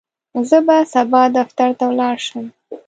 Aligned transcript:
زه 0.49 0.57
به 0.67 0.77
سبا 0.93 1.21
دفتر 1.37 1.69
ته 1.77 1.83
ولاړ 1.91 2.17
شم. 2.27 2.45